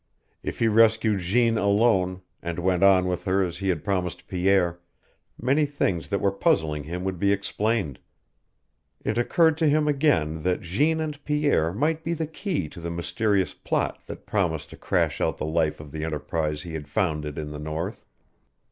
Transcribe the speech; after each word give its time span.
If 0.41 0.57
he 0.57 0.67
rescued 0.67 1.19
Jeanne 1.19 1.59
alone, 1.59 2.23
and 2.41 2.57
went 2.57 2.81
on 2.81 3.05
with 3.07 3.25
her 3.25 3.43
as 3.43 3.59
he 3.59 3.69
had 3.69 3.83
promised 3.83 4.27
Pierre, 4.27 4.79
many 5.39 5.67
things 5.67 6.07
that 6.09 6.19
were 6.19 6.31
puzzling 6.31 6.85
him 6.85 7.03
would 7.03 7.19
be 7.19 7.31
explained. 7.31 7.99
It 9.05 9.19
occurred 9.19 9.59
to 9.59 9.69
him 9.69 9.87
again 9.87 10.41
that 10.41 10.61
Jeanne 10.61 11.01
and 11.01 11.23
Pierre 11.23 11.71
might 11.71 12.03
be 12.03 12.15
the 12.15 12.25
key 12.25 12.67
to 12.69 12.81
the 12.81 12.89
mysterious 12.89 13.53
plot 13.53 14.01
that 14.07 14.25
promised 14.25 14.71
to 14.71 14.75
crash 14.75 15.21
out 15.21 15.37
the 15.37 15.45
life 15.45 15.79
of 15.79 15.91
the 15.91 16.03
enterprise 16.03 16.63
he 16.63 16.73
had 16.73 16.87
founded 16.87 17.37
in 17.37 17.51
the 17.51 17.59
north. 17.59 18.03